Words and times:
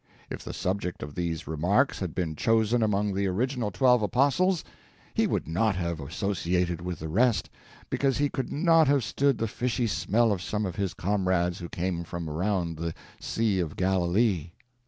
If 0.31 0.43
the 0.43 0.51
subject 0.51 1.03
of 1.03 1.13
these 1.13 1.45
remarks 1.45 1.99
had 1.99 2.15
been 2.15 2.35
chosen 2.35 2.81
among 2.81 3.13
the 3.13 3.27
original 3.27 3.69
Twelve 3.69 4.01
Apostles, 4.01 4.63
he 5.13 5.27
would 5.27 5.47
not 5.47 5.75
have 5.75 5.99
associated 5.99 6.81
with 6.81 6.97
the 6.97 7.07
rest, 7.07 7.51
because 7.91 8.17
he 8.17 8.27
could 8.27 8.51
not 8.51 8.87
have 8.87 9.03
stood 9.03 9.37
the 9.37 9.47
fishy 9.47 9.85
smell 9.85 10.31
of 10.31 10.41
some 10.41 10.65
of 10.65 10.75
his 10.75 10.95
comrades 10.95 11.59
who 11.59 11.69
came 11.69 12.03
from 12.03 12.27
around 12.31 12.77
the 12.79 12.95
Sea 13.19 13.59
of 13.59 13.75
Galilee. 13.75 14.49